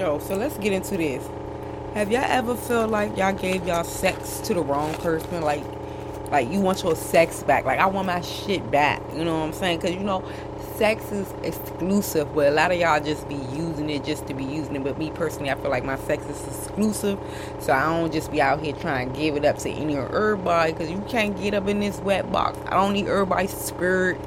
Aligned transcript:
Yo, 0.00 0.18
so 0.18 0.34
let's 0.34 0.56
get 0.56 0.72
into 0.72 0.96
this. 0.96 1.22
Have 1.92 2.10
y'all 2.10 2.24
ever 2.24 2.56
felt 2.56 2.90
like 2.90 3.14
y'all 3.18 3.34
gave 3.34 3.66
y'all 3.66 3.84
sex 3.84 4.38
to 4.38 4.54
the 4.54 4.62
wrong 4.62 4.94
person? 4.94 5.42
Like, 5.42 5.62
like 6.30 6.50
you 6.50 6.58
want 6.58 6.82
your 6.82 6.96
sex 6.96 7.42
back? 7.42 7.66
Like 7.66 7.78
I 7.78 7.84
want 7.84 8.06
my 8.06 8.22
shit 8.22 8.70
back. 8.70 9.02
You 9.14 9.26
know 9.26 9.40
what 9.40 9.44
I'm 9.44 9.52
saying? 9.52 9.80
Cause 9.80 9.90
you 9.90 10.00
know, 10.00 10.26
sex 10.76 11.12
is 11.12 11.30
exclusive, 11.42 12.34
but 12.34 12.48
a 12.48 12.50
lot 12.50 12.72
of 12.72 12.80
y'all 12.80 12.98
just 12.98 13.28
be 13.28 13.34
using 13.34 13.90
it 13.90 14.02
just 14.02 14.26
to 14.28 14.32
be 14.32 14.42
using 14.42 14.76
it. 14.76 14.84
But 14.84 14.96
me 14.96 15.10
personally, 15.10 15.50
I 15.50 15.54
feel 15.56 15.68
like 15.68 15.84
my 15.84 15.98
sex 15.98 16.24
is 16.24 16.46
exclusive, 16.46 17.18
so 17.58 17.74
I 17.74 17.82
don't 17.84 18.10
just 18.10 18.32
be 18.32 18.40
out 18.40 18.62
here 18.62 18.72
trying 18.72 19.12
to 19.12 19.18
give 19.18 19.36
it 19.36 19.44
up 19.44 19.58
to 19.58 19.68
any 19.68 19.96
or 19.96 20.06
everybody. 20.06 20.72
Cause 20.72 20.90
you 20.90 21.04
can't 21.10 21.38
get 21.38 21.52
up 21.52 21.68
in 21.68 21.78
this 21.78 21.98
wet 21.98 22.32
box. 22.32 22.58
I 22.64 22.70
don't 22.70 22.94
need 22.94 23.06
everybody's 23.06 23.52
spirit 23.52 24.18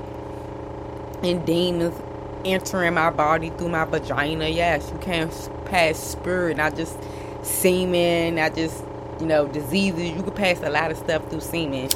and 1.24 1.44
demons 1.48 2.00
entering 2.46 2.94
my 2.94 3.10
body 3.10 3.50
through 3.52 3.70
my 3.70 3.86
vagina. 3.86 4.48
Yes, 4.50 4.90
you 4.92 5.00
can't 5.00 5.32
pass 5.66 5.98
spirit, 5.98 6.58
not 6.58 6.76
just 6.76 6.98
semen, 7.44 8.36
not 8.36 8.56
just 8.56 8.84
you 9.20 9.26
know 9.26 9.48
diseases. 9.48 10.12
You 10.12 10.24
can 10.24 10.34
pass 10.34 10.60
a 10.62 10.70
lot 10.70 10.92
of 10.92 10.98
stuff 10.98 11.30
through 11.30 11.42
semen, 11.42 11.90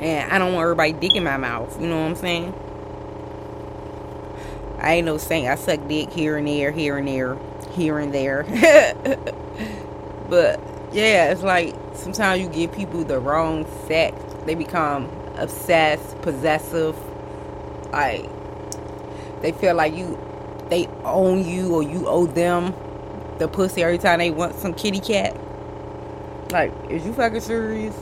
and 0.00 0.32
I 0.32 0.38
don't 0.38 0.54
want 0.54 0.64
everybody 0.64 0.92
dick 0.92 1.14
in 1.14 1.24
my 1.24 1.36
mouth. 1.36 1.80
You 1.80 1.88
know 1.88 2.00
what 2.00 2.08
I'm 2.10 2.16
saying? 2.16 2.54
I 4.78 4.94
ain't 4.94 5.06
no 5.06 5.18
saint. 5.18 5.48
I 5.48 5.56
suck 5.56 5.86
dick 5.88 6.10
here 6.10 6.36
and 6.36 6.46
there, 6.46 6.70
here 6.70 6.96
and 6.98 7.08
there, 7.08 7.38
here 7.72 7.98
and 7.98 8.14
there. 8.14 8.44
but 10.28 10.60
yeah, 10.92 11.30
it's 11.32 11.42
like 11.42 11.74
sometimes 11.94 12.42
you 12.42 12.48
give 12.48 12.72
people 12.72 13.04
the 13.04 13.18
wrong 13.18 13.66
sex. 13.86 14.16
They 14.44 14.54
become 14.54 15.10
obsessed, 15.36 16.20
possessive. 16.22 16.96
Like 17.90 18.28
they 19.42 19.52
feel 19.52 19.74
like 19.74 19.94
you, 19.94 20.18
they 20.68 20.86
own 21.04 21.44
you 21.46 21.74
or 21.74 21.82
you 21.82 22.06
owe 22.06 22.26
them 22.26 22.74
the 23.38 23.48
pussy 23.48 23.82
every 23.82 23.98
time 23.98 24.18
they 24.18 24.30
want 24.30 24.56
some 24.56 24.74
kitty 24.74 25.00
cat. 25.00 25.36
Like, 26.50 26.72
is 26.90 27.04
you 27.04 27.12
fucking 27.12 27.40
serious? 27.40 27.94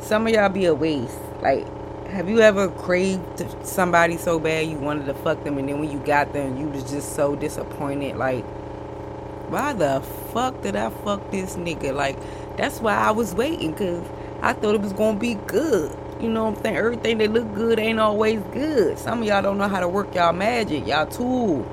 Some 0.00 0.26
of 0.26 0.32
y'all 0.32 0.48
be 0.48 0.64
a 0.64 0.74
waste. 0.74 1.18
Like, 1.40 1.66
have 2.14 2.28
you 2.28 2.40
ever 2.40 2.68
craved 2.68 3.44
somebody 3.66 4.16
so 4.16 4.38
bad 4.38 4.68
you 4.68 4.76
wanted 4.78 5.04
to 5.06 5.14
fuck 5.14 5.42
them 5.42 5.58
and 5.58 5.68
then 5.68 5.80
when 5.80 5.90
you 5.90 5.98
got 5.98 6.32
them 6.32 6.56
you 6.56 6.68
was 6.68 6.88
just 6.88 7.16
so 7.16 7.34
disappointed 7.34 8.14
like 8.16 8.44
why 9.50 9.72
the 9.72 10.00
fuck 10.32 10.62
did 10.62 10.76
I 10.76 10.90
fuck 10.90 11.30
this 11.32 11.56
nigga 11.56 11.92
like 11.92 12.16
that's 12.56 12.80
why 12.80 12.94
I 12.94 13.10
was 13.10 13.34
waiting 13.34 13.72
because 13.72 14.06
I 14.42 14.52
thought 14.52 14.76
it 14.76 14.80
was 14.80 14.92
gonna 14.92 15.18
be 15.18 15.34
good 15.34 15.90
you 16.20 16.28
know 16.28 16.44
what 16.44 16.58
I'm 16.58 16.62
saying 16.62 16.76
everything 16.76 17.18
that 17.18 17.32
look 17.32 17.52
good 17.54 17.78
ain't 17.78 18.00
always 18.00 18.40
good 18.52 18.98
some 18.98 19.22
of 19.22 19.28
y'all 19.28 19.42
don't 19.42 19.58
know 19.58 19.68
how 19.68 19.80
to 19.80 19.88
work 19.88 20.14
y'all 20.14 20.32
magic 20.32 20.86
y'all 20.86 21.06
tool 21.06 21.66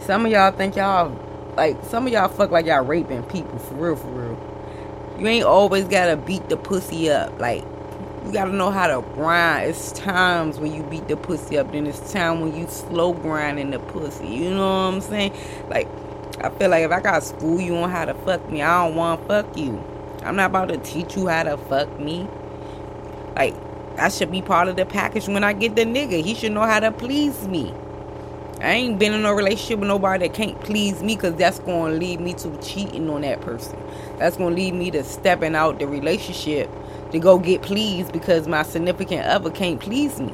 some 0.00 0.26
of 0.26 0.32
y'all 0.32 0.52
think 0.52 0.76
y'all 0.76 1.16
like 1.56 1.76
some 1.84 2.06
of 2.06 2.12
y'all 2.12 2.28
fuck 2.28 2.50
like 2.50 2.66
y'all 2.66 2.84
raping 2.84 3.22
people 3.24 3.58
for 3.58 3.74
real 3.74 3.96
for 3.96 4.08
real 4.08 5.16
you 5.18 5.26
ain't 5.26 5.44
always 5.44 5.84
gotta 5.84 6.16
beat 6.16 6.48
the 6.48 6.56
pussy 6.56 7.10
up 7.10 7.38
like 7.40 7.64
you 8.24 8.32
gotta 8.32 8.52
know 8.52 8.70
how 8.70 8.86
to 8.86 9.06
grind. 9.14 9.68
It's 9.68 9.92
times 9.92 10.58
when 10.58 10.72
you 10.74 10.82
beat 10.84 11.08
the 11.08 11.16
pussy 11.16 11.58
up, 11.58 11.72
then 11.72 11.86
it's 11.86 12.12
time 12.12 12.40
when 12.40 12.56
you 12.56 12.66
slow 12.68 13.12
grinding 13.12 13.70
the 13.70 13.78
pussy. 13.78 14.26
You 14.26 14.50
know 14.50 14.66
what 14.66 14.94
I'm 14.94 15.00
saying? 15.02 15.32
Like, 15.68 15.88
I 16.40 16.48
feel 16.50 16.70
like 16.70 16.84
if 16.84 16.90
I 16.90 17.00
gotta 17.00 17.20
school 17.20 17.60
you 17.60 17.76
on 17.76 17.90
how 17.90 18.06
to 18.06 18.14
fuck 18.14 18.50
me, 18.50 18.62
I 18.62 18.86
don't 18.86 18.96
want 18.96 19.20
to 19.20 19.28
fuck 19.28 19.56
you. 19.56 19.82
I'm 20.22 20.36
not 20.36 20.46
about 20.50 20.70
to 20.70 20.78
teach 20.78 21.16
you 21.16 21.26
how 21.26 21.42
to 21.42 21.58
fuck 21.58 21.98
me. 22.00 22.26
Like, 23.36 23.54
I 23.98 24.08
should 24.08 24.30
be 24.30 24.42
part 24.42 24.68
of 24.68 24.76
the 24.76 24.86
package 24.86 25.28
when 25.28 25.44
I 25.44 25.52
get 25.52 25.76
the 25.76 25.84
nigga. 25.84 26.22
He 26.22 26.34
should 26.34 26.52
know 26.52 26.62
how 26.62 26.80
to 26.80 26.90
please 26.92 27.46
me. 27.46 27.72
I 28.60 28.72
ain't 28.72 28.98
been 28.98 29.12
in 29.12 29.24
a 29.24 29.34
relationship 29.34 29.80
with 29.80 29.88
nobody 29.88 30.26
that 30.26 30.34
can't 30.34 30.58
please 30.60 31.02
me 31.02 31.16
because 31.16 31.34
that's 31.34 31.58
going 31.58 31.92
to 31.92 31.98
lead 31.98 32.20
me 32.20 32.32
to 32.34 32.56
cheating 32.62 33.10
on 33.10 33.20
that 33.20 33.40
person. 33.40 33.78
That's 34.18 34.36
going 34.36 34.54
to 34.54 34.62
lead 34.62 34.74
me 34.74 34.90
to 34.92 35.04
stepping 35.04 35.54
out 35.54 35.78
the 35.78 35.86
relationship 35.86 36.70
to 37.12 37.18
go 37.18 37.38
get 37.38 37.62
pleased 37.62 38.12
because 38.12 38.48
my 38.48 38.62
significant 38.62 39.26
other 39.26 39.50
can't 39.50 39.80
please 39.80 40.18
me. 40.18 40.32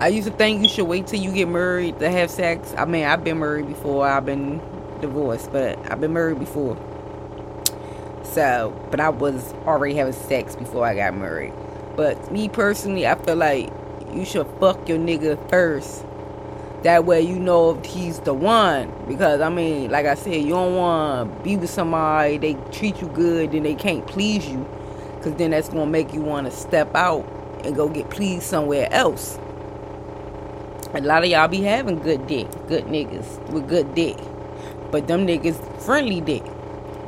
I 0.00 0.08
used 0.08 0.28
to 0.28 0.34
think 0.34 0.62
you 0.62 0.68
should 0.68 0.86
wait 0.86 1.08
till 1.08 1.20
you 1.20 1.30
get 1.30 1.46
married 1.46 1.98
to 1.98 2.10
have 2.10 2.30
sex. 2.30 2.74
I 2.78 2.86
mean, 2.86 3.04
I've 3.04 3.22
been 3.22 3.38
married 3.38 3.68
before. 3.68 4.06
I've 4.06 4.24
been 4.24 4.62
divorced, 5.02 5.52
but 5.52 5.78
I've 5.90 6.00
been 6.00 6.14
married 6.14 6.38
before. 6.38 6.78
So, 8.32 8.78
but 8.90 9.00
I 9.00 9.08
was 9.08 9.52
already 9.66 9.94
having 9.94 10.12
sex 10.12 10.54
before 10.54 10.86
I 10.86 10.94
got 10.94 11.16
married. 11.16 11.52
But 11.96 12.30
me 12.30 12.48
personally, 12.48 13.06
I 13.06 13.16
feel 13.16 13.36
like 13.36 13.70
you 14.12 14.24
should 14.24 14.46
fuck 14.58 14.88
your 14.88 14.98
nigga 14.98 15.48
first 15.50 16.04
that 16.82 17.04
way 17.04 17.20
you 17.20 17.38
know 17.38 17.76
if 17.76 17.84
he's 17.84 18.20
the 18.20 18.32
one. 18.32 18.92
Because 19.06 19.40
I 19.40 19.48
mean, 19.48 19.90
like 19.90 20.06
I 20.06 20.14
said, 20.14 20.36
you 20.36 20.50
don't 20.50 20.76
want 20.76 21.36
to 21.36 21.42
be 21.42 21.56
with 21.56 21.70
somebody 21.70 22.38
they 22.38 22.54
treat 22.72 23.00
you 23.00 23.08
good 23.08 23.52
then 23.52 23.64
they 23.64 23.74
can't 23.74 24.06
please 24.06 24.46
you, 24.48 24.66
because 25.16 25.34
then 25.34 25.50
that's 25.50 25.68
gonna 25.68 25.86
make 25.86 26.14
you 26.14 26.20
want 26.20 26.46
to 26.46 26.52
step 26.52 26.94
out 26.94 27.26
and 27.64 27.74
go 27.74 27.88
get 27.88 28.10
pleased 28.10 28.44
somewhere 28.44 28.88
else. 28.92 29.38
A 30.94 31.00
lot 31.00 31.22
of 31.22 31.30
y'all 31.30 31.48
be 31.48 31.62
having 31.62 31.98
good 32.00 32.26
dick, 32.26 32.48
good 32.66 32.86
niggas 32.86 33.50
with 33.50 33.68
good 33.68 33.94
dick, 33.94 34.16
but 34.90 35.06
them 35.06 35.26
niggas 35.26 35.82
friendly 35.82 36.20
dick. 36.20 36.42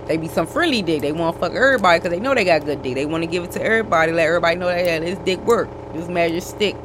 They 0.07 0.17
be 0.17 0.29
some 0.29 0.47
friendly 0.47 0.83
dick. 0.83 1.01
They 1.03 1.13
want 1.13 1.37
to 1.37 1.41
fuck 1.41 1.53
everybody 1.55 2.01
because 2.01 2.11
they 2.13 2.21
know 2.21 2.35
they 2.35 2.45
got 2.45 2.65
good 2.65 2.83
dick. 2.83 2.95
They 2.95 3.07
want 3.07 3.23
to 3.23 3.29
give 3.29 3.45
it 3.45 3.53
to 3.53 3.63
everybody, 3.63 4.13
let 4.13 4.27
everybody 4.27 4.57
know 4.57 4.67
that 4.67 4.85
yeah, 4.85 4.99
this 4.99 5.19
dick 5.21 5.41
work. 5.47 5.69
This 5.93 6.09
magic 6.09 6.43
stick 6.43 6.77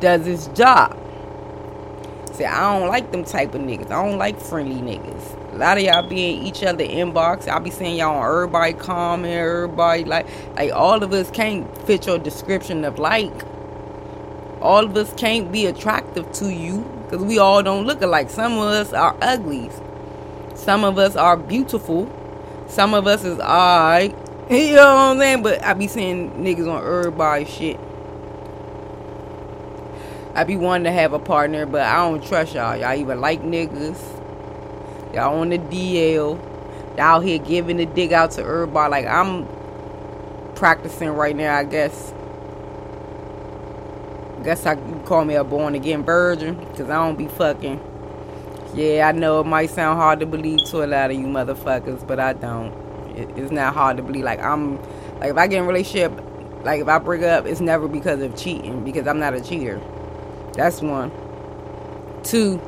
does 0.00 0.26
its 0.26 0.46
job. 0.48 0.98
See, 2.32 2.44
I 2.44 2.78
don't 2.78 2.88
like 2.88 3.12
them 3.12 3.24
type 3.24 3.54
of 3.54 3.60
niggas. 3.60 3.90
I 3.90 4.04
don't 4.06 4.18
like 4.18 4.40
friendly 4.40 4.80
niggas. 4.80 5.54
A 5.54 5.56
lot 5.56 5.76
of 5.76 5.84
y'all 5.84 6.08
be 6.08 6.30
in 6.30 6.46
each 6.46 6.62
other 6.62 6.84
inbox. 6.84 7.46
I'll 7.46 7.60
be 7.60 7.70
seeing 7.70 7.96
y'all 7.96 8.16
on 8.16 8.26
everybody 8.26 8.72
comment, 8.72 9.34
everybody 9.34 10.04
like 10.04 10.26
like 10.56 10.72
all 10.72 11.02
of 11.02 11.12
us 11.12 11.30
can't 11.30 11.66
fit 11.86 12.06
your 12.06 12.18
description 12.18 12.84
of 12.84 12.98
like. 12.98 13.32
All 14.62 14.84
of 14.84 14.96
us 14.96 15.12
can't 15.14 15.52
be 15.52 15.66
attractive 15.66 16.30
to 16.34 16.52
you 16.52 16.80
because 17.04 17.24
we 17.24 17.38
all 17.38 17.62
don't 17.62 17.84
look 17.84 18.00
alike. 18.00 18.30
Some 18.30 18.54
of 18.54 18.68
us 18.68 18.92
are 18.94 19.16
uglies. 19.20 19.78
Some 20.54 20.84
of 20.84 20.96
us 20.98 21.16
are 21.16 21.36
beautiful. 21.36 22.10
Some 22.72 22.94
of 22.94 23.06
us 23.06 23.22
is 23.22 23.38
alright. 23.38 24.16
You 24.50 24.74
know 24.74 24.84
what 24.84 25.00
I'm 25.00 25.18
saying? 25.18 25.42
But 25.42 25.62
I 25.62 25.72
be 25.72 25.86
seeing 25.86 26.30
niggas 26.32 26.70
on 26.70 26.84
everybody 26.84 27.44
shit. 27.44 27.78
I 30.34 30.44
be 30.44 30.56
wanting 30.56 30.84
to 30.84 30.90
have 30.90 31.12
a 31.12 31.18
partner, 31.18 31.64
but 31.64 31.82
I 31.82 31.96
don't 31.96 32.22
trust 32.26 32.54
y'all. 32.54 32.76
Y'all 32.76 32.98
even 32.98 33.20
like 33.20 33.42
niggas. 33.42 33.98
Y'all 35.14 35.38
on 35.38 35.50
the 35.50 35.58
DL. 35.58 36.38
Y'all 36.98 37.20
here 37.20 37.38
giving 37.38 37.76
the 37.76 37.86
dig 37.86 38.12
out 38.12 38.32
to 38.32 38.42
everybody. 38.42 38.90
Like 38.90 39.06
I'm 39.06 39.46
practicing 40.54 41.10
right 41.10 41.36
now, 41.36 41.56
I 41.56 41.64
guess. 41.64 42.12
Guess 44.44 44.66
I 44.66 44.76
call 45.04 45.24
me 45.24 45.34
a 45.34 45.44
born 45.44 45.74
again 45.74 46.04
virgin, 46.04 46.56
cause 46.74 46.90
I 46.90 47.06
don't 47.06 47.16
be 47.16 47.28
fucking. 47.28 47.91
Yeah, 48.74 49.06
I 49.06 49.12
know 49.12 49.40
it 49.40 49.46
might 49.46 49.68
sound 49.68 49.98
hard 49.98 50.20
to 50.20 50.26
believe 50.26 50.64
to 50.70 50.82
a 50.82 50.86
lot 50.86 51.10
of 51.10 51.18
you 51.18 51.26
motherfuckers, 51.26 52.06
but 52.06 52.18
I 52.18 52.32
don't. 52.32 52.72
It, 53.14 53.28
it's 53.36 53.52
not 53.52 53.74
hard 53.74 53.98
to 53.98 54.02
believe. 54.02 54.24
Like 54.24 54.40
I'm, 54.40 54.76
like 55.20 55.30
if 55.30 55.36
I 55.36 55.46
get 55.46 55.58
in 55.58 55.64
a 55.64 55.66
relationship, 55.66 56.12
like 56.64 56.80
if 56.80 56.88
I 56.88 56.98
break 56.98 57.22
up, 57.22 57.44
it's 57.44 57.60
never 57.60 57.86
because 57.86 58.22
of 58.22 58.34
cheating, 58.34 58.82
because 58.82 59.06
I'm 59.06 59.18
not 59.18 59.34
a 59.34 59.42
cheater. 59.42 59.78
That's 60.54 60.80
one. 60.80 61.10
Two, 62.24 62.62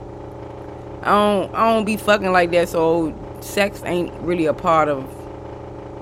I 1.01 1.11
don't 1.11 1.55
I 1.55 1.73
don't 1.73 1.87
be 1.87 1.97
fucking 1.97 2.33
like 2.33 2.51
that, 2.51 2.69
so 2.69 3.15
sex 3.41 3.83
ain't 3.87 4.13
really 4.21 4.45
a 4.45 4.53
part 4.53 4.91
of 4.91 5.09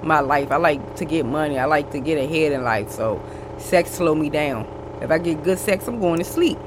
my 0.03 0.19
life. 0.19 0.51
I 0.51 0.57
like 0.57 0.97
to 0.97 1.05
get 1.05 1.27
money. 1.27 1.61
I 1.61 1.67
like 1.67 1.93
to 1.93 2.01
get 2.01 2.19
ahead 2.19 2.51
in 2.51 2.65
life, 2.65 2.91
so 2.91 3.23
sex 3.59 3.93
slow 3.93 4.17
me 4.17 4.31
down. 4.31 4.67
If 5.01 5.13
I 5.13 5.19
get 5.19 5.45
good 5.45 5.61
sex, 5.61 5.87
I'm 5.87 6.01
going 6.01 6.19
to 6.19 6.25
sleep. 6.25 6.59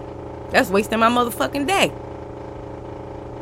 That's 0.52 0.70
wasting 0.70 1.00
my 1.00 1.10
motherfucking 1.10 1.68
day. 1.68 1.92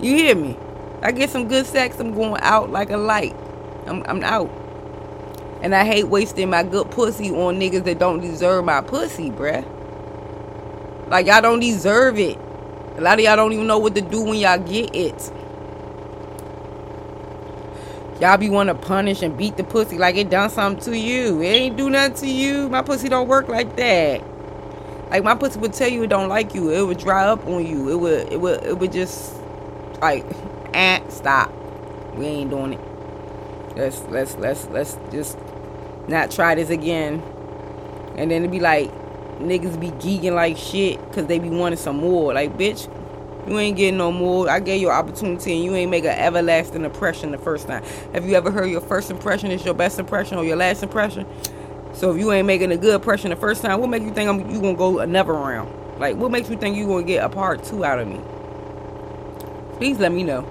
You 0.04 0.18
hear 0.18 0.36
me? 0.36 0.58
I 1.02 1.14
get 1.14 1.30
some 1.30 1.48
good 1.48 1.66
sex, 1.66 1.98
I'm 1.98 2.14
going 2.14 2.42
out 2.42 2.70
like 2.70 2.90
a 2.90 2.98
light. 2.98 3.34
I'm 3.86 4.04
I'm 4.04 4.22
out. 4.22 4.50
And 5.62 5.74
I 5.74 5.86
hate 5.86 6.10
wasting 6.10 6.50
my 6.50 6.64
good 6.64 6.92
pussy 6.92 7.30
on 7.30 7.58
niggas 7.58 7.86
that 7.86 8.00
don't 8.00 8.20
deserve 8.20 8.66
my 8.66 8.82
pussy, 8.82 9.30
bruh. 9.30 9.66
Like 11.08 11.28
y'all 11.28 11.42
don't 11.42 11.62
deserve 11.62 12.20
it. 12.20 12.38
A 12.98 13.02
lot 13.02 13.18
of 13.18 13.24
y'all 13.24 13.38
don't 13.38 13.54
even 13.54 13.66
know 13.66 13.78
what 13.78 13.96
to 13.96 14.02
do 14.02 14.22
when 14.24 14.40
y'all 14.40 14.58
get 14.58 14.94
it. 14.94 15.32
Y'all 18.20 18.38
be 18.38 18.50
want 18.50 18.68
to 18.68 18.76
punish 18.76 19.22
and 19.22 19.38
beat 19.38 19.56
the 19.56 19.64
pussy 19.64 19.98
like 19.98 20.18
it 20.18 20.30
done 20.30 20.50
something 20.50 20.84
to 20.84 21.00
you. 21.00 21.42
It 21.42 21.46
ain't 21.46 21.78
do 21.78 21.90
nothing 21.90 22.16
to 22.16 22.28
you. 22.28 22.68
My 22.68 22.82
pussy 22.82 23.08
don't 23.08 23.30
work 23.30 23.48
like 23.48 23.78
that. 23.78 24.22
Like 25.10 25.24
my 25.24 25.36
pussy 25.36 25.60
would 25.60 25.72
tell 25.72 25.88
you 25.88 26.04
it 26.04 26.08
don't 26.08 26.28
like 26.28 26.54
you. 26.54 26.72
It 26.72 26.86
would 26.86 26.98
dry 26.98 27.26
up 27.26 27.48
on 27.48 27.66
you. 27.66 27.90
It 27.90 27.96
would 27.96 28.34
it 28.34 28.42
would 28.42 28.64
it 28.66 28.78
would 28.78 28.92
just 28.92 29.43
like 30.04 30.26
eh, 30.74 31.02
stop. 31.10 31.52
We 32.16 32.26
ain't 32.28 32.52
doing 32.52 32.74
it. 32.74 32.80
Let's 33.76 34.02
let's 34.10 34.36
let's 34.36 34.68
let's 34.68 34.98
just 35.12 35.38
not 36.08 36.32
try 36.32 36.56
this 36.56 36.70
again. 36.70 37.22
And 38.18 38.30
then 38.32 38.44
it'd 38.44 38.52
be 38.52 38.60
like 38.60 38.92
niggas 39.40 39.80
be 39.80 39.92
geeking 39.92 40.34
like 40.36 40.58
shit 40.58 41.04
because 41.10 41.28
they 41.28 41.40
be 41.40 41.50
wanting 41.50 41.80
some 41.80 41.98
more. 41.98 42.34
Like, 42.34 42.58
bitch, 42.58 42.88
You 43.48 43.60
ain't 43.60 43.76
getting 43.76 43.98
no 43.98 44.12
more. 44.12 44.50
I 44.50 44.62
gave 44.62 44.82
you 44.82 44.90
an 44.90 44.96
opportunity 44.96 45.54
and 45.54 45.64
you 45.66 45.76
ain't 45.76 45.92
make 45.92 46.06
an 46.06 46.18
everlasting 46.18 46.86
impression 46.86 47.32
the 47.32 47.38
first 47.38 47.68
time. 47.68 47.84
Have 48.14 48.26
you 48.26 48.36
ever 48.36 48.52
heard 48.52 48.68
your 48.70 48.82
first 48.82 49.12
impression 49.12 49.52
is 49.52 49.66
your 49.66 49.74
best 49.74 50.00
impression 50.00 50.38
or 50.38 50.46
your 50.46 50.56
last 50.56 50.84
impression? 50.84 51.26
So 51.94 52.12
if 52.12 52.20
you 52.20 52.32
ain't 52.32 52.48
making 52.48 52.72
a 52.72 52.78
good 52.78 52.96
impression 52.96 53.32
the 53.32 53.36
first 53.36 53.62
time, 53.62 53.82
what 53.82 53.90
make 53.90 54.04
you 54.04 54.14
think 54.14 54.30
I'm, 54.30 54.50
you 54.50 54.62
gonna 54.62 54.76
go 54.78 55.00
another 55.00 55.34
round? 55.34 55.74
Like, 56.00 56.18
what 56.18 56.32
makes 56.32 56.50
you 56.50 56.58
think 56.58 56.78
you 56.78 56.88
gonna 56.88 57.04
get 57.04 57.24
a 57.24 57.30
part 57.30 57.64
two 57.66 57.84
out 57.84 58.00
of 58.00 58.08
me? 58.08 58.22
Please 59.84 60.00
let 60.00 60.14
me 60.14 60.24
know. 60.24 60.46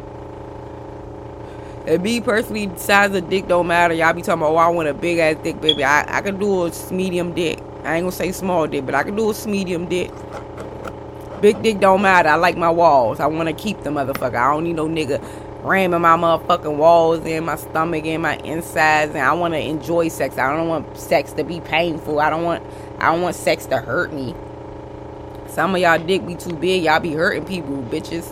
And 1.87 2.03
me 2.03 2.21
personally, 2.21 2.71
size 2.77 3.15
of 3.15 3.31
dick 3.31 3.49
don't 3.49 3.67
matter. 3.67 3.95
Y'all 3.95 4.13
be 4.13 4.21
talking 4.21 4.43
about, 4.43 4.53
oh, 4.53 4.57
I 4.57 4.69
want 4.69 4.89
a 4.89 4.93
big 4.93 5.17
ass 5.17 5.43
dick, 5.43 5.59
baby. 5.59 5.83
I, 5.83 6.19
I 6.19 6.21
can 6.21 6.39
do 6.39 6.67
a 6.67 6.93
medium 6.93 7.33
dick. 7.33 7.59
I 7.83 7.97
ain't 7.97 8.03
gonna 8.03 8.13
say 8.13 8.31
small 8.33 8.67
dick, 8.67 8.85
but 8.85 8.95
I 8.95 9.05
can 9.05 9.17
do 9.17 9.31
a 9.31 9.49
medium 9.49 9.89
dick. 9.89 10.11
Big 11.41 11.63
dick 11.63 11.81
don't 11.81 12.03
matter. 12.03 12.29
I 12.29 12.35
like 12.35 12.59
my 12.59 12.69
walls. 12.69 13.21
I 13.21 13.27
want 13.27 13.49
to 13.49 13.55
keep 13.55 13.83
the 13.85 13.89
motherfucker. 13.89 14.35
I 14.35 14.53
don't 14.53 14.65
need 14.65 14.77
no 14.77 14.87
nigga 14.87 15.19
ramming 15.63 16.03
my 16.03 16.15
motherfucking 16.15 16.77
walls 16.77 17.25
in 17.25 17.47
my 17.47 17.57
stomach 17.57 18.05
and 18.05 18.23
my 18.23 18.37
insides. 18.37 19.15
And 19.15 19.23
I 19.23 19.33
want 19.33 19.55
to 19.55 19.61
enjoy 19.61 20.09
sex. 20.09 20.37
I 20.37 20.55
don't 20.55 20.69
want 20.69 20.95
sex 20.99 21.33
to 21.33 21.43
be 21.43 21.61
painful. 21.61 22.21
I 22.21 22.29
don't 22.29 22.43
want. 22.43 22.63
I 22.99 23.11
don't 23.11 23.23
want 23.23 23.35
sex 23.35 23.65
to 23.65 23.79
hurt 23.79 24.13
me. 24.13 24.35
Some 25.49 25.75
of 25.75 25.81
y'all 25.81 25.99
dick 25.99 26.27
be 26.27 26.35
too 26.35 26.55
big. 26.55 26.85
Y'all 26.85 27.01
be 27.01 27.15
hurting 27.15 27.47
people, 27.47 27.83
bitches. 27.85 28.31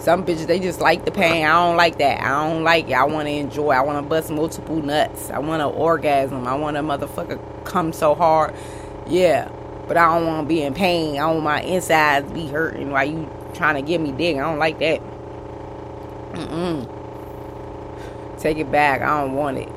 Some 0.00 0.24
bitches 0.24 0.46
they 0.46 0.58
just 0.58 0.80
like 0.80 1.04
the 1.04 1.10
pain. 1.10 1.44
I 1.44 1.52
don't 1.52 1.76
like 1.76 1.98
that. 1.98 2.22
I 2.22 2.48
don't 2.48 2.64
like 2.64 2.88
it. 2.88 2.94
I 2.94 3.04
want 3.04 3.28
to 3.28 3.32
enjoy. 3.32 3.70
I 3.70 3.82
want 3.82 4.02
to 4.02 4.08
bust 4.08 4.30
multiple 4.30 4.76
nuts. 4.76 5.30
I 5.30 5.38
want 5.38 5.60
to 5.60 5.66
orgasm. 5.66 6.46
I 6.46 6.54
want 6.54 6.76
a 6.76 6.80
motherfucker 6.80 7.38
come 7.64 7.92
so 7.92 8.14
hard. 8.14 8.54
Yeah 9.06 9.50
but 9.90 9.96
I 9.96 10.14
don't 10.14 10.24
want 10.24 10.44
to 10.44 10.48
be 10.48 10.62
in 10.62 10.72
pain. 10.72 11.18
I 11.18 11.26
want 11.26 11.42
my 11.42 11.62
insides 11.62 12.30
be 12.30 12.46
hurting 12.46 12.92
while 12.92 13.04
you 13.04 13.28
trying 13.54 13.74
to 13.74 13.82
give 13.82 14.00
me 14.00 14.12
dick. 14.12 14.36
I 14.36 14.42
don't 14.42 14.60
like 14.60 14.78
that. 14.78 15.00
Mm-mm. 16.34 16.88
Take 18.38 18.58
it 18.58 18.70
back. 18.70 19.02
I 19.02 19.20
don't 19.20 19.34
want 19.34 19.58
it. 19.58 19.68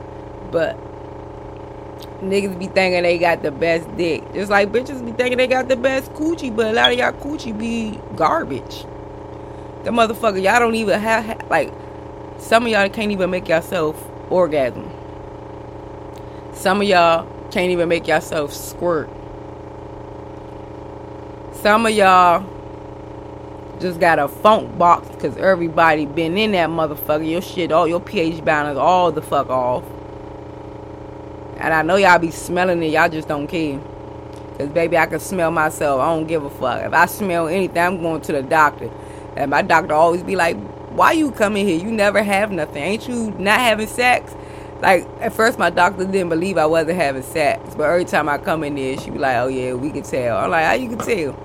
But 0.52 0.78
niggas 2.22 2.60
be 2.60 2.68
thinking 2.68 3.02
they 3.02 3.18
got 3.18 3.42
the 3.42 3.50
best 3.50 3.90
dick. 3.98 4.22
Just 4.36 4.52
like 4.52 4.72
bitches 4.72 5.04
be 5.04 5.14
thinking 5.14 5.40
they 5.40 5.48
got 5.48 5.68
the 5.68 5.78
best 5.78 6.14
coochie, 6.14 6.56
but 6.56 6.68
a 6.68 6.74
lot 6.74 6.92
of 6.92 6.98
y'all 7.00 7.12
coochie 7.14 7.58
be 7.58 8.00
garbage. 8.16 8.86
The 9.84 9.92
motherfucker, 9.92 10.42
y'all 10.42 10.60
don't 10.60 10.76
even 10.76 11.00
have, 11.00 11.50
like, 11.50 11.74
some 12.40 12.66
of 12.66 12.72
y'all 12.72 12.90
can't 12.90 13.12
even 13.12 13.30
make 13.30 13.48
yourself 13.50 14.02
orgasm. 14.30 14.90
Some 16.54 16.82
of 16.82 16.88
y'all 16.88 17.28
can't 17.52 17.72
even 17.72 17.90
make 17.90 18.08
yourself 18.08 18.54
squirt. 18.54 19.10
Some 21.56 21.86
of 21.86 21.94
y'all 21.94 22.46
just 23.80 24.00
got 24.00 24.20
a 24.20 24.28
funk 24.28 24.78
box 24.78 25.10
because 25.10 25.36
everybody 25.38 26.06
been 26.06 26.38
in 26.38 26.54
that 26.54 26.70
motherfucker. 26.70 27.30
Your 27.30 27.42
shit, 27.42 27.72
all 27.72 27.88
your 27.88 28.00
pH 28.00 28.44
balance, 28.46 28.78
all 28.78 29.12
the 29.12 29.22
fuck 29.22 29.50
off. 29.50 29.84
And 31.58 31.74
I 31.74 31.82
know 31.82 31.98
y'all 31.98 32.20
be 32.20 32.32
smelling 32.32 32.82
it, 32.84 32.92
y'all 32.92 33.10
just 33.10 33.28
don't 33.28 33.48
care. 33.48 33.80
Cause 34.58 34.70
baby, 34.70 34.98
I 34.98 35.08
can 35.08 35.20
smell 35.20 35.52
myself. 35.52 36.00
I 36.00 36.16
don't 36.16 36.28
give 36.28 36.44
a 36.46 36.50
fuck. 36.50 36.86
If 36.86 36.94
I 36.94 37.06
smell 37.08 37.48
anything, 37.48 37.78
I'm 37.82 38.02
going 38.02 38.22
to 38.22 38.32
the 38.32 38.44
doctor. 38.44 38.90
And 39.36 39.52
my 39.52 39.62
doctor 39.62 39.94
always 39.94 40.24
be 40.24 40.36
like, 40.36 40.58
"Why 40.92 41.12
you 41.12 41.32
coming 41.32 41.68
here? 41.68 41.78
You 41.78 41.92
never 41.92 42.24
have 42.24 42.52
nothing. 42.52 42.84
Ain't 42.84 43.08
you 43.08 43.32
not 43.38 43.60
having 43.60 43.88
sex?" 43.88 44.34
Like 44.82 45.08
at 45.22 45.34
first, 45.34 45.58
my 45.58 45.70
doctor 45.70 46.06
didn't 46.06 46.30
believe 46.30 46.58
I 46.58 46.66
wasn't 46.66 46.98
having 46.98 47.24
sex, 47.24 47.74
but 47.76 47.84
every 47.84 48.06
time 48.06 48.28
I 48.28 48.38
come 48.38 48.64
in 48.64 48.76
there, 48.76 48.98
she 48.98 49.10
be 49.10 49.20
like, 49.20 49.38
"Oh 49.38 49.48
yeah, 49.48 49.74
we 49.74 49.92
can 49.92 50.04
tell." 50.04 50.38
I'm 50.38 50.52
like, 50.52 50.66
"How 50.66 50.74
you 50.74 50.90
can 50.90 51.00
tell?" 51.00 51.36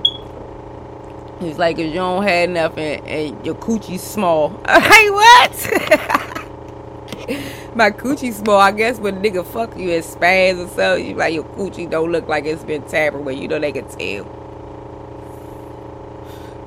He's 1.41 1.57
like, 1.57 1.79
if 1.79 1.87
you 1.87 1.95
don't 1.95 2.25
have 2.25 2.51
nothing 2.51 3.01
and 3.07 3.47
your 3.47 3.55
coochie's 3.55 4.03
small. 4.03 4.61
Hey, 4.69 5.11
what? 5.11 5.53
My 7.77 7.93
coochie 7.93 8.33
small, 8.33 8.59
I 8.59 8.73
guess 8.73 8.99
when 8.99 9.23
nigga 9.23 9.47
fuck 9.47 9.79
you 9.79 9.91
in 9.91 10.03
spans 10.03 10.59
or 10.59 10.67
so, 10.75 10.97
you 10.97 11.15
like 11.15 11.35
your 11.35 11.45
coochie 11.45 11.89
don't 11.89 12.11
look 12.11 12.27
like 12.27 12.45
it's 12.45 12.65
been 12.65 12.83
tampered 12.83 13.25
with. 13.25 13.39
You 13.39 13.47
know 13.47 13.61
they 13.61 13.71
can 13.71 13.87
tell. 13.87 14.27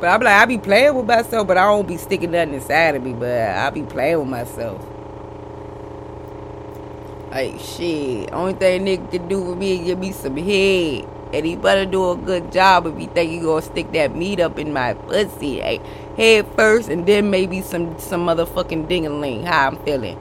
But 0.01 0.07
I'm 0.07 0.21
like, 0.21 0.33
I 0.33 0.45
be 0.45 0.57
playing 0.57 0.95
with 0.95 1.05
myself, 1.05 1.47
but 1.47 1.57
I 1.59 1.65
don't 1.65 1.87
be 1.87 1.95
sticking 1.95 2.31
nothing 2.31 2.55
inside 2.55 2.95
of 2.95 3.03
me. 3.03 3.13
But 3.13 3.49
I 3.49 3.69
be 3.69 3.83
playing 3.83 4.17
with 4.17 4.29
myself. 4.29 4.83
Like 7.29 7.59
shit, 7.59 8.33
only 8.33 8.53
thing 8.53 8.83
nigga 8.83 9.11
can 9.11 9.27
do 9.29 9.45
for 9.45 9.55
me 9.55 9.79
is 9.79 9.85
give 9.85 9.99
me 9.99 10.11
some 10.11 10.35
head. 10.37 11.07
And 11.33 11.45
he 11.45 11.55
better 11.55 11.85
do 11.85 12.11
a 12.11 12.17
good 12.17 12.51
job 12.51 12.87
if 12.87 12.97
he 12.97 13.05
think 13.05 13.31
he 13.31 13.39
gonna 13.39 13.61
stick 13.61 13.91
that 13.93 14.15
meat 14.15 14.39
up 14.39 14.57
in 14.57 14.73
my 14.73 14.95
pussy. 14.95 15.61
Hey, 15.61 15.79
head 16.17 16.47
first 16.57 16.89
and 16.89 17.05
then 17.05 17.29
maybe 17.29 17.61
some 17.61 17.97
some 17.99 18.25
motherfucking 18.25 18.89
dingaling. 18.89 19.45
How 19.45 19.67
I'm 19.67 19.77
feeling. 19.85 20.17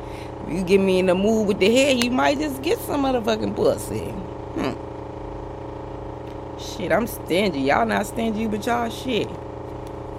If 0.47 0.53
you 0.53 0.63
get 0.63 0.79
me 0.79 0.99
in 0.99 1.07
the 1.07 1.15
mood 1.15 1.49
with 1.49 1.59
the 1.59 1.75
head, 1.75 2.05
you 2.05 2.11
might 2.11 2.39
just 2.39 2.61
get 2.61 2.79
some 2.81 3.05
motherfucking 3.05 3.57
pussy. 3.57 4.11
Hmm. 4.61 4.77
Shit, 6.61 6.93
I'm 6.93 7.07
stingy. 7.07 7.63
Y'all 7.63 7.87
not 7.87 8.07
stingy, 8.07 8.47
but 8.47 8.65
y'all 8.67 8.91
shit. 8.91 9.29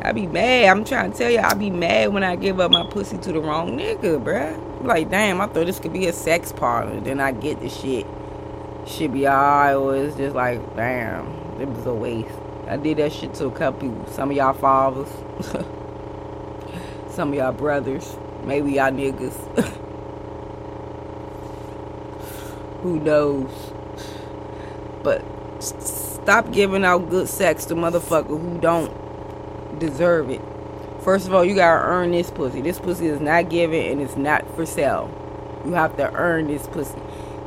I 0.04 0.12
be 0.14 0.28
mad. 0.28 0.66
I'm 0.66 0.84
trying 0.84 1.12
to 1.12 1.18
tell 1.18 1.30
you, 1.30 1.40
I 1.40 1.54
be 1.54 1.70
mad 1.70 2.14
when 2.14 2.24
I 2.24 2.36
give 2.36 2.60
up 2.60 2.72
my 2.72 2.86
pussy 2.88 3.18
to 3.20 3.32
the 3.32 3.40
wrong 3.40 3.78
nigga, 3.78 4.24
bruh. 4.24 4.84
Like, 4.84 5.10
damn, 5.12 5.40
I 5.42 5.48
thought 5.48 5.68
this 5.68 5.80
could 5.80 5.94
be 5.94 6.08
a 6.08 6.14
sex 6.14 6.52
partner. 6.52 7.00
Then 7.00 7.20
I 7.20 7.32
get 7.32 7.60
the 7.60 7.70
shit 7.70 8.08
should 8.88 9.14
be 9.14 9.28
alright, 9.28 9.76
or 9.76 9.96
it's 9.96 10.16
just 10.18 10.36
like, 10.36 10.76
damn, 10.76 11.28
it 11.62 11.68
was 11.68 11.86
a 11.86 11.94
waste. 11.94 12.34
I 12.68 12.78
did 12.78 12.98
that 12.98 13.12
shit 13.14 13.34
to 13.36 13.48
a 13.48 13.52
couple. 13.52 14.06
Some 14.08 14.32
of 14.32 14.38
y'all 14.38 14.54
fathers, 14.54 15.10
some 17.14 17.30
of 17.30 17.36
y'all 17.36 17.52
brothers, 17.52 18.16
maybe 18.44 18.74
y'all 18.74 18.92
niggas. 18.92 19.36
Who 22.82 23.00
knows? 23.00 23.52
But 25.04 25.24
stop 25.62 26.52
giving 26.52 26.84
out 26.84 27.10
good 27.10 27.28
sex 27.28 27.66
to 27.66 27.76
motherfucker 27.76 28.28
who 28.28 28.60
don't 28.60 28.92
deserve 29.82 30.30
it. 30.30 30.42
First 31.04 31.28
of 31.28 31.34
all, 31.34 31.44
you 31.44 31.56
gotta 31.56 31.84
earn 31.84 32.12
this 32.12 32.32
pussy. 32.32 32.62
This 32.62 32.80
pussy 32.80 33.08
is 33.08 33.20
not 33.20 33.50
given 33.50 33.84
and 33.92 34.02
it's 34.02 34.16
not 34.16 34.46
for 34.56 34.66
sale. 34.66 35.10
You 35.66 35.74
have 35.74 35.98
to 35.98 36.14
earn 36.14 36.48
this 36.48 36.68
pussy. 36.68 37.00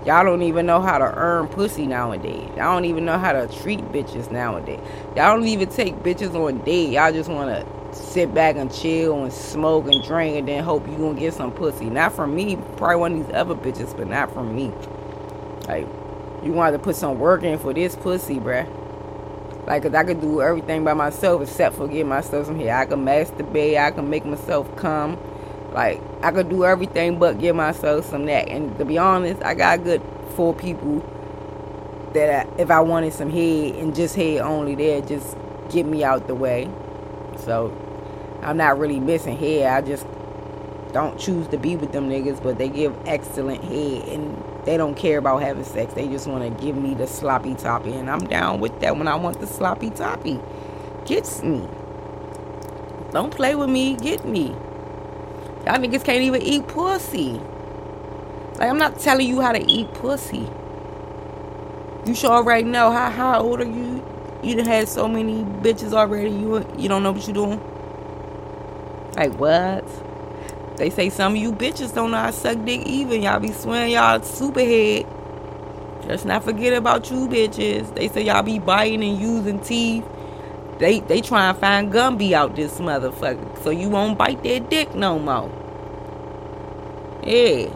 Y'all 0.04 0.24
don't 0.24 0.42
even 0.42 0.66
know 0.66 0.82
how 0.82 0.98
to 0.98 1.04
earn 1.04 1.48
pussy 1.48 1.86
nowadays. 1.86 2.50
Y'all 2.56 2.74
don't 2.74 2.84
even 2.84 3.04
know 3.04 3.16
how 3.16 3.32
to 3.32 3.46
treat 3.62 3.80
bitches 3.90 4.30
nowadays. 4.30 4.80
Y'all 5.16 5.36
don't 5.36 5.46
even 5.46 5.68
take 5.70 5.94
bitches 5.96 6.34
on 6.34 6.58
date. 6.64 6.90
Y'all 6.90 7.12
just 7.12 7.30
want 7.30 7.48
to 7.48 7.94
sit 7.94 8.34
back 8.34 8.56
and 8.56 8.74
chill 8.74 9.22
and 9.22 9.32
smoke 9.32 9.86
and 9.86 10.04
drink 10.04 10.36
and 10.36 10.48
then 10.48 10.62
hope 10.62 10.86
you 10.88 10.96
gonna 10.96 11.18
get 11.18 11.32
some 11.32 11.52
pussy. 11.52 11.86
Not 11.86 12.12
from 12.12 12.34
me, 12.34 12.56
probably 12.76 12.96
one 12.96 13.20
of 13.20 13.26
these 13.26 13.36
other 13.36 13.54
bitches, 13.54 13.96
but 13.96 14.08
not 14.08 14.32
from 14.34 14.54
me. 14.54 14.72
Like, 15.68 15.86
you 16.42 16.52
wanted 16.52 16.72
to 16.72 16.78
put 16.80 16.96
some 16.96 17.18
work 17.18 17.42
in 17.44 17.58
for 17.58 17.72
this 17.72 17.96
pussy, 17.96 18.36
bruh. 18.36 18.83
Like, 19.66 19.82
cause 19.82 19.94
I 19.94 20.04
could 20.04 20.20
do 20.20 20.42
everything 20.42 20.84
by 20.84 20.92
myself 20.92 21.42
except 21.42 21.76
for 21.76 21.88
get 21.88 22.06
myself 22.06 22.46
some 22.46 22.58
hair. 22.58 22.76
I 22.76 22.84
can 22.84 23.04
masturbate, 23.04 23.78
I 23.78 23.90
can 23.90 24.10
make 24.10 24.24
myself 24.26 24.74
come. 24.76 25.18
Like 25.72 26.00
I 26.22 26.30
could 26.30 26.48
do 26.48 26.64
everything 26.64 27.18
but 27.18 27.38
give 27.38 27.56
myself 27.56 28.06
some 28.06 28.26
that. 28.26 28.48
And 28.48 28.78
to 28.78 28.84
be 28.84 28.96
honest, 28.96 29.42
I 29.42 29.54
got 29.54 29.82
good 29.82 30.00
four 30.36 30.54
people 30.54 31.00
that 32.14 32.46
I, 32.46 32.60
if 32.60 32.70
I 32.70 32.80
wanted 32.80 33.12
some 33.12 33.30
head 33.30 33.74
and 33.74 33.94
just 33.94 34.14
head 34.14 34.38
only, 34.38 34.76
they 34.76 35.00
just 35.00 35.36
get 35.70 35.84
me 35.84 36.04
out 36.04 36.28
the 36.28 36.34
way. 36.34 36.70
So 37.38 37.76
I'm 38.42 38.56
not 38.56 38.78
really 38.78 39.00
missing 39.00 39.36
head. 39.36 39.66
I 39.66 39.86
just 39.86 40.06
don't 40.92 41.18
choose 41.18 41.48
to 41.48 41.58
be 41.58 41.74
with 41.74 41.90
them 41.90 42.08
niggas, 42.08 42.40
but 42.40 42.56
they 42.56 42.68
give 42.68 42.94
excellent 43.06 43.64
head 43.64 44.08
and 44.08 44.40
they 44.64 44.76
don't 44.76 44.94
care 44.94 45.18
about 45.18 45.42
having 45.42 45.64
sex. 45.64 45.92
They 45.94 46.08
just 46.08 46.26
want 46.26 46.42
to 46.44 46.64
give 46.64 46.76
me 46.76 46.94
the 46.94 47.06
sloppy 47.06 47.54
toppy, 47.54 47.92
and 47.92 48.10
I'm 48.10 48.26
down 48.26 48.60
with 48.60 48.80
that 48.80 48.96
when 48.96 49.08
I 49.08 49.14
want 49.16 49.40
the 49.40 49.46
sloppy 49.46 49.90
toppy. 49.90 50.40
Gets 51.04 51.42
me. 51.42 51.68
Don't 53.12 53.34
play 53.34 53.54
with 53.54 53.68
me. 53.68 53.96
Get 53.96 54.24
me. 54.24 54.48
Y'all 55.64 55.78
niggas 55.78 56.04
can't 56.04 56.22
even 56.22 56.42
eat 56.42 56.66
pussy. 56.66 57.40
Like 58.56 58.70
I'm 58.70 58.78
not 58.78 58.98
telling 58.98 59.28
you 59.28 59.40
how 59.40 59.52
to 59.52 59.70
eat 59.70 59.92
pussy. 59.94 60.48
You 62.06 62.14
should 62.14 62.30
already 62.30 62.64
know 62.64 62.90
how 62.90 63.10
how 63.10 63.40
old 63.40 63.60
are 63.60 63.64
you? 63.64 64.04
You 64.42 64.56
done 64.56 64.66
had 64.66 64.88
so 64.88 65.08
many 65.08 65.42
bitches 65.42 65.92
already. 65.92 66.30
You 66.30 66.66
you 66.76 66.88
don't 66.88 67.02
know 67.02 67.12
what 67.12 67.26
you 67.26 67.34
doing. 67.34 67.60
Like 69.16 69.34
what? 69.38 69.84
They 70.76 70.90
say 70.90 71.08
some 71.10 71.34
of 71.34 71.38
you 71.38 71.52
bitches 71.52 71.94
don't 71.94 72.10
know 72.10 72.18
how 72.18 72.26
to 72.30 72.32
suck 72.32 72.64
dick 72.64 72.82
even. 72.86 73.22
Y'all 73.22 73.40
be 73.40 73.52
swearing 73.52 73.92
y'all 73.92 74.18
superhead. 74.20 75.06
Let's 76.06 76.24
not 76.24 76.44
forget 76.44 76.72
about 76.72 77.10
you 77.10 77.28
bitches. 77.28 77.94
They 77.94 78.08
say 78.08 78.22
y'all 78.22 78.42
be 78.42 78.58
biting 78.58 79.04
and 79.04 79.18
using 79.18 79.60
teeth. 79.60 80.04
They 80.78 81.00
they 81.00 81.20
try 81.20 81.48
and 81.50 81.58
find 81.58 81.92
Gumby 81.92 82.32
out 82.32 82.56
this 82.56 82.78
motherfucker. 82.78 83.62
So 83.62 83.70
you 83.70 83.88
won't 83.88 84.18
bite 84.18 84.42
their 84.42 84.60
dick 84.60 84.94
no 84.94 85.18
more. 85.18 85.50
Yeah. 87.24 87.68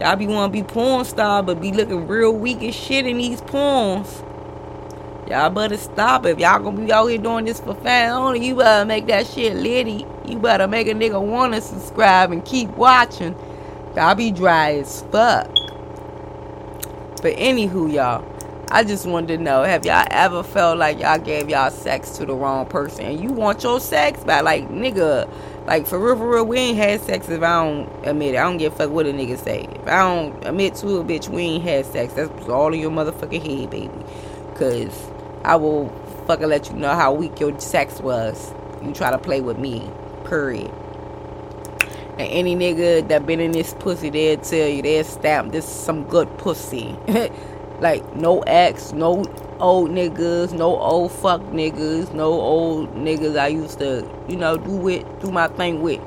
Y'all 0.00 0.16
be 0.16 0.26
wanna 0.26 0.52
be 0.52 0.64
porn 0.64 1.04
star 1.04 1.42
but 1.44 1.60
be 1.60 1.70
looking 1.70 2.08
real 2.08 2.34
weak 2.34 2.62
as 2.64 2.74
shit 2.74 3.06
in 3.06 3.18
these 3.18 3.40
porns. 3.40 4.22
Y'all 5.28 5.48
better 5.50 5.76
stop. 5.76 6.26
If 6.26 6.40
y'all 6.40 6.60
gonna 6.60 6.84
be 6.84 6.92
out 6.92 7.06
here 7.06 7.18
doing 7.18 7.44
this 7.44 7.60
for 7.60 7.74
fans 7.76 8.14
only, 8.14 8.44
you 8.44 8.56
better 8.56 8.84
make 8.84 9.06
that 9.06 9.28
shit 9.28 9.56
litty. 9.56 10.04
You 10.26 10.38
better 10.38 10.66
make 10.66 10.88
a 10.88 10.94
nigga 10.94 11.20
wanna 11.20 11.60
subscribe 11.60 12.32
and 12.32 12.44
keep 12.44 12.70
watching. 12.70 13.34
I'll 13.96 14.14
be 14.14 14.30
dry 14.30 14.74
as 14.74 15.02
fuck. 15.02 15.48
But 17.22 17.36
anywho, 17.36 17.92
y'all, 17.92 18.24
I 18.70 18.84
just 18.84 19.06
wanted 19.06 19.36
to 19.36 19.42
know: 19.42 19.62
Have 19.62 19.84
y'all 19.84 20.06
ever 20.10 20.42
felt 20.42 20.78
like 20.78 20.98
y'all 20.98 21.18
gave 21.18 21.48
y'all 21.48 21.70
sex 21.70 22.16
to 22.18 22.26
the 22.26 22.34
wrong 22.34 22.66
person 22.66 23.04
and 23.04 23.20
you 23.20 23.30
want 23.30 23.62
your 23.62 23.80
sex 23.80 24.24
back? 24.24 24.42
Like, 24.44 24.68
nigga, 24.68 25.30
like 25.66 25.86
for 25.86 25.98
real, 25.98 26.16
for 26.16 26.28
real, 26.28 26.44
we 26.44 26.58
ain't 26.58 26.78
had 26.78 27.00
sex 27.02 27.28
if 27.28 27.42
I 27.42 27.64
don't 27.64 27.88
admit 28.06 28.34
it. 28.34 28.38
I 28.38 28.42
don't 28.42 28.56
give 28.56 28.72
a 28.74 28.76
fuck 28.76 28.90
what 28.90 29.06
a 29.06 29.10
nigga 29.10 29.38
say. 29.38 29.68
If 29.70 29.86
I 29.86 30.02
don't 30.02 30.46
admit 30.46 30.74
to 30.76 30.98
a 30.98 31.04
bitch, 31.04 31.28
we 31.28 31.42
ain't 31.42 31.64
had 31.64 31.86
sex. 31.86 32.14
That's 32.14 32.48
all 32.48 32.72
in 32.74 32.80
your 32.80 32.90
motherfucking 32.90 33.42
head, 33.42 33.70
baby. 33.70 33.90
Cause 34.56 35.10
I 35.44 35.56
will 35.56 35.88
fucking 36.26 36.48
let 36.48 36.68
you 36.70 36.76
know 36.76 36.94
how 36.94 37.12
weak 37.12 37.38
your 37.40 37.58
sex 37.60 38.00
was. 38.00 38.52
You 38.82 38.92
try 38.92 39.10
to 39.10 39.18
play 39.18 39.40
with 39.40 39.58
me. 39.58 39.90
Period. 40.24 40.70
And 42.18 42.28
any 42.30 42.54
nigga 42.54 43.06
that 43.08 43.26
been 43.26 43.40
in 43.40 43.52
this 43.52 43.74
pussy, 43.74 44.10
they'll 44.10 44.38
tell 44.38 44.68
you, 44.68 44.82
they'll 44.82 45.04
stamp 45.04 45.52
this 45.52 45.68
some 45.68 46.04
good 46.04 46.38
pussy. 46.38 46.96
like, 47.80 48.14
no 48.14 48.40
ex, 48.42 48.92
no 48.92 49.24
old 49.58 49.90
niggas, 49.90 50.52
no 50.52 50.78
old 50.78 51.12
fuck 51.12 51.40
niggas, 51.42 52.12
no 52.14 52.32
old 52.32 52.94
niggas 52.94 53.38
I 53.38 53.48
used 53.48 53.78
to, 53.80 54.08
you 54.28 54.36
know, 54.36 54.56
do 54.56 54.70
with, 54.70 55.20
do 55.20 55.30
my 55.30 55.48
thing 55.48 55.82
with. 55.82 56.00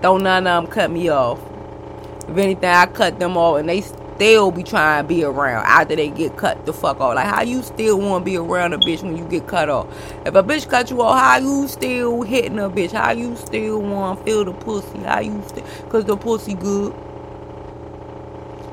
Don't 0.00 0.24
none 0.24 0.46
of 0.46 0.64
them 0.64 0.72
cut 0.72 0.90
me 0.90 1.08
off. 1.08 1.40
If 2.28 2.36
anything, 2.36 2.68
I 2.68 2.86
cut 2.86 3.20
them 3.20 3.36
off 3.36 3.58
and 3.58 3.68
they 3.68 3.82
still 4.16 4.50
be 4.50 4.62
trying 4.62 5.04
to 5.04 5.08
be 5.08 5.24
around 5.24 5.64
after 5.66 5.96
they 5.96 6.10
get 6.10 6.36
cut 6.36 6.64
the 6.66 6.72
fuck 6.72 7.00
off. 7.00 7.14
Like, 7.16 7.26
how 7.26 7.42
you 7.42 7.62
still 7.62 7.98
want 8.00 8.24
to 8.24 8.30
be 8.30 8.36
around 8.36 8.72
a 8.72 8.78
bitch 8.78 9.02
when 9.02 9.16
you 9.16 9.24
get 9.26 9.46
cut 9.46 9.68
off? 9.68 9.88
If 10.26 10.34
a 10.34 10.42
bitch 10.42 10.68
cut 10.68 10.90
you 10.90 11.02
off, 11.02 11.20
how 11.20 11.38
you 11.38 11.68
still 11.68 12.22
hitting 12.22 12.58
a 12.58 12.70
bitch? 12.70 12.92
How 12.92 13.12
you 13.12 13.36
still 13.36 13.80
want 13.82 14.18
to 14.18 14.24
feel 14.24 14.44
the 14.44 14.52
pussy? 14.52 14.98
How 14.98 15.20
you 15.20 15.42
still, 15.46 15.64
cause 15.88 16.04
the 16.04 16.16
pussy 16.16 16.54
good. 16.54 16.94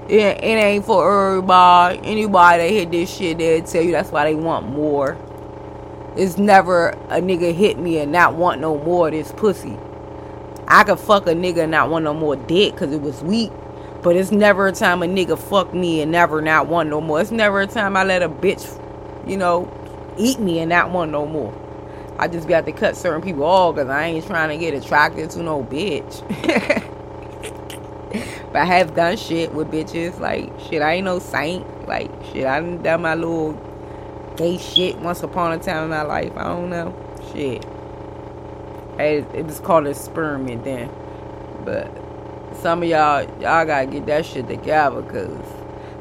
It, 0.10 0.38
it 0.44 0.44
ain't 0.44 0.86
for 0.86 1.32
everybody. 1.32 2.00
Anybody 2.04 2.64
that 2.64 2.70
hit 2.72 2.92
this 2.92 3.16
shit, 3.16 3.38
they'll 3.38 3.64
tell 3.64 3.84
you 3.84 3.92
that's 3.92 4.12
why 4.12 4.26
they 4.26 4.36
want 4.36 4.68
more. 4.68 5.18
It's 6.16 6.38
never 6.38 6.90
a 7.10 7.22
nigga 7.22 7.54
hit 7.54 7.78
me 7.78 8.00
and 8.00 8.12
not 8.12 8.36
want 8.36 8.60
no 8.60 8.78
more 8.78 9.08
of 9.08 9.14
this 9.14 9.32
pussy. 9.32 9.78
I 10.68 10.84
could 10.84 11.00
fuck 11.00 11.28
a 11.28 11.32
nigga 11.32 11.60
and 11.64 11.72
not 11.72 11.90
want 11.90 12.06
no 12.06 12.14
more 12.14 12.36
dick 12.36 12.74
because 12.74 12.92
it 12.94 13.02
was 13.02 13.24
weak. 13.24 13.52
But 14.02 14.16
it's 14.16 14.32
never 14.32 14.68
a 14.68 14.72
time 14.72 15.04
a 15.04 15.06
nigga 15.06 15.38
fuck 15.38 15.74
me 15.74 16.02
and 16.02 16.12
never 16.12 16.42
not 16.42 16.68
want 16.68 16.90
no 16.90 17.02
more. 17.02 17.20
It's 17.20 17.32
never 17.32 17.62
a 17.62 17.68
time 17.68 17.98
I 17.98 18.04
let 18.04 18.24
a 18.24 18.30
bitch, 18.30 18.66
you 19.28 19.36
know, 19.36 19.70
eat 20.18 20.40
me 20.40 20.60
and 20.60 20.70
not 20.70 20.92
want 20.92 21.12
no 21.12 21.26
more. 21.26 21.54
I 22.18 22.28
just 22.28 22.48
got 22.48 22.66
to 22.66 22.72
cut 22.72 22.98
certain 22.98 23.22
people 23.22 23.44
off 23.44 23.76
because 23.76 23.90
I 23.90 24.06
ain't 24.06 24.26
trying 24.26 24.50
to 24.50 24.58
get 24.58 24.74
attracted 24.74 25.30
to 25.32 25.44
no 25.44 25.64
bitch. 25.64 26.22
but 28.52 28.56
I 28.56 28.66
have 28.66 28.96
done 28.96 29.18
shit 29.18 29.54
with 29.54 29.72
bitches. 29.72 30.20
Like, 30.20 30.52
shit, 30.60 30.82
I 30.82 30.96
ain't 30.96 31.06
no 31.06 31.20
saint. 31.20 31.88
Like, 31.88 32.12
shit, 32.32 32.46
I 32.46 32.60
done 32.60 32.84
done 32.84 33.02
my 33.02 33.16
little 33.16 33.54
gay 34.36 34.58
shit 34.58 34.98
once 35.00 35.24
upon 35.24 35.54
a 35.54 35.60
time 35.60 35.86
in 35.86 35.90
my 35.90 36.04
life. 36.04 36.32
I 36.36 36.46
don't 36.46 36.70
know. 36.70 36.94
Shit. 37.32 37.66
It, 38.98 39.26
it 39.34 39.46
was 39.46 39.60
called 39.60 39.88
experiment 39.88 40.66
then. 40.66 40.90
But 41.64 41.90
some 42.62 42.84
of 42.84 42.90
y'all, 42.90 43.24
y'all 43.42 43.66
gotta 43.66 43.88
get 43.88 44.06
that 44.08 44.26
shit 44.26 44.48
together, 44.48 45.02
cause 45.04 45.38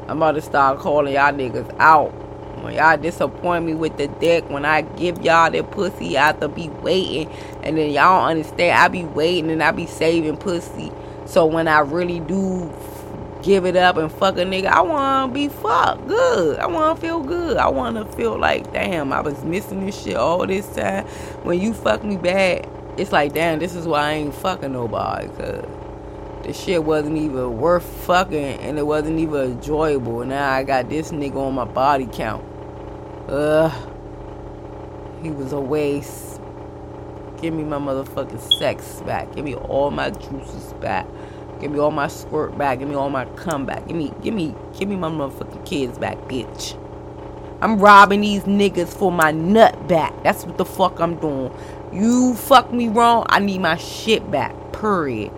I'm 0.07 0.17
about 0.17 0.33
to 0.33 0.41
start 0.41 0.79
calling 0.79 1.13
y'all 1.13 1.31
niggas 1.31 1.75
out. 1.79 2.11
When 2.63 2.73
y'all 2.73 2.97
disappoint 2.97 3.65
me 3.65 3.73
with 3.73 3.97
the 3.97 4.07
dick, 4.07 4.49
when 4.49 4.65
I 4.65 4.81
give 4.81 5.23
y'all 5.23 5.49
the 5.49 5.63
pussy, 5.63 6.17
I 6.17 6.27
have 6.27 6.39
to 6.41 6.49
be 6.49 6.67
waiting, 6.67 7.31
and 7.63 7.77
then 7.77 7.91
y'all 7.91 8.27
understand. 8.27 8.77
I 8.77 8.87
be 8.89 9.05
waiting 9.05 9.49
and 9.49 9.63
I 9.63 9.71
be 9.71 9.85
saving 9.85 10.37
pussy. 10.37 10.91
So 11.25 11.45
when 11.45 11.67
I 11.67 11.79
really 11.79 12.19
do 12.19 12.73
give 13.43 13.65
it 13.65 13.77
up 13.77 13.95
and 13.95 14.11
fuck 14.11 14.35
a 14.37 14.41
nigga, 14.41 14.65
I 14.65 14.81
wanna 14.81 15.31
be 15.31 15.47
fucked 15.47 16.07
good. 16.07 16.59
I 16.59 16.67
wanna 16.67 16.99
feel 16.99 17.21
good. 17.21 17.55
I 17.55 17.69
wanna 17.69 18.05
feel 18.13 18.37
like, 18.37 18.73
damn, 18.73 19.13
I 19.13 19.21
was 19.21 19.41
missing 19.45 19.85
this 19.85 20.01
shit 20.01 20.17
all 20.17 20.45
this 20.45 20.67
time. 20.75 21.05
When 21.43 21.61
you 21.61 21.73
fuck 21.73 22.03
me 22.03 22.17
bad, 22.17 22.67
it's 22.97 23.13
like, 23.13 23.33
damn, 23.33 23.59
this 23.59 23.75
is 23.75 23.87
why 23.87 24.09
I 24.09 24.11
ain't 24.13 24.35
fucking 24.35 24.73
nobody, 24.73 25.29
cause 25.29 25.65
the 26.43 26.53
shit 26.53 26.83
wasn't 26.83 27.17
even 27.17 27.57
worth 27.57 27.85
fucking 28.05 28.59
and 28.59 28.77
it 28.77 28.85
wasn't 28.85 29.19
even 29.19 29.51
enjoyable. 29.51 30.25
Now 30.25 30.51
I 30.51 30.63
got 30.63 30.89
this 30.89 31.11
nigga 31.11 31.35
on 31.35 31.55
my 31.55 31.65
body 31.65 32.07
count. 32.11 32.43
Ugh. 33.27 33.71
He 35.21 35.31
was 35.31 35.51
a 35.51 35.59
waste. 35.59 36.39
Give 37.41 37.53
me 37.53 37.63
my 37.63 37.77
motherfucking 37.77 38.59
sex 38.59 39.01
back. 39.05 39.33
Give 39.35 39.45
me 39.45 39.55
all 39.55 39.91
my 39.91 40.09
juices 40.09 40.73
back. 40.73 41.07
Give 41.59 41.71
me 41.71 41.79
all 41.79 41.91
my 41.91 42.07
squirt 42.07 42.57
back. 42.57 42.79
Give 42.79 42.87
me 42.87 42.95
all 42.95 43.09
my 43.09 43.25
cum 43.25 43.65
back. 43.65 43.87
Give 43.87 43.97
me, 43.97 44.13
give 44.21 44.33
me, 44.33 44.55
give 44.77 44.87
me 44.87 44.95
my 44.95 45.09
motherfucking 45.09 45.65
kids 45.65 45.97
back, 45.97 46.17
bitch. 46.29 46.77
I'm 47.61 47.79
robbing 47.79 48.21
these 48.21 48.43
niggas 48.43 48.87
for 48.87 49.11
my 49.11 49.31
nut 49.31 49.87
back. 49.89 50.23
That's 50.23 50.45
what 50.45 50.57
the 50.57 50.65
fuck 50.65 50.99
I'm 50.99 51.15
doing. 51.17 51.53
You 51.91 52.33
fuck 52.35 52.71
me 52.71 52.87
wrong, 52.87 53.25
I 53.27 53.39
need 53.39 53.59
my 53.59 53.75
shit 53.75 54.31
back. 54.31 54.53
Period. 54.71 55.31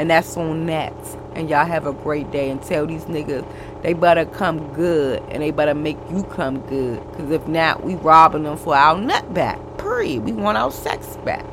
And 0.00 0.08
that's 0.08 0.34
on 0.38 0.64
that. 0.64 0.94
And 1.34 1.50
y'all 1.50 1.66
have 1.66 1.86
a 1.86 1.92
great 1.92 2.30
day. 2.30 2.48
And 2.48 2.62
tell 2.62 2.86
these 2.86 3.04
niggas 3.04 3.46
they 3.82 3.92
better 3.92 4.24
come 4.24 4.72
good. 4.72 5.22
And 5.28 5.42
they 5.42 5.50
better 5.50 5.74
make 5.74 5.98
you 6.10 6.22
come 6.22 6.60
good. 6.68 7.06
Because 7.10 7.30
if 7.30 7.46
not, 7.46 7.84
we 7.84 7.96
robbing 7.96 8.44
them 8.44 8.56
for 8.56 8.74
our 8.74 8.98
nut 8.98 9.34
back. 9.34 9.58
Period. 9.76 10.24
We 10.24 10.32
want 10.32 10.56
our 10.56 10.72
sex 10.72 11.18
back. 11.18 11.44